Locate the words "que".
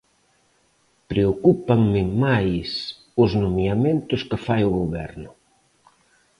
4.29-4.37